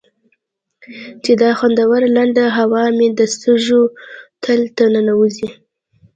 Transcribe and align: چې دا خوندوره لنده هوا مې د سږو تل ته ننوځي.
چې 1.23 1.31
دا 1.41 1.49
خوندوره 1.59 2.07
لنده 2.17 2.45
هوا 2.57 2.83
مې 2.97 3.07
د 3.17 3.19
سږو 3.39 3.81
تل 4.43 4.61
ته 4.75 4.83
ننوځي. 4.93 5.49